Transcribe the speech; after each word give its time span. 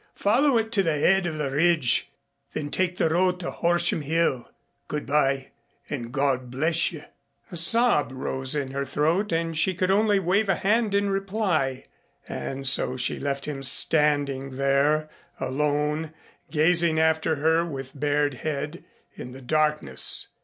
Follow 0.15 0.57
it 0.57 0.71
to 0.71 0.81
the 0.81 0.97
head 0.97 1.27
of 1.27 1.37
the 1.37 1.51
ridge, 1.51 2.09
then 2.53 2.71
take 2.71 2.97
the 2.97 3.07
road 3.07 3.39
to 3.39 3.51
Horsham 3.51 4.01
Hill. 4.01 4.49
Good 4.87 5.05
by 5.05 5.51
and 5.91 6.11
God 6.11 6.49
bless 6.49 6.91
you." 6.91 7.03
A 7.51 7.55
sob 7.55 8.11
rose 8.11 8.55
in 8.55 8.71
her 8.71 8.83
throat 8.83 9.31
and 9.31 9.55
she 9.55 9.75
could 9.75 9.91
only 9.91 10.17
wave 10.17 10.49
a 10.49 10.55
hand 10.55 10.95
in 10.95 11.11
reply. 11.11 11.85
And 12.27 12.65
so 12.65 12.97
she 12.97 13.19
left 13.19 13.45
him 13.45 13.61
standing 13.61 14.55
there 14.57 15.07
alone 15.39 16.13
gazing 16.49 16.99
after 16.99 17.35
her 17.35 17.63
with 17.63 17.91
bared 17.93 18.33
head 18.33 18.83
in 19.13 19.33
the 19.33 19.41
darkness. 19.43 20.29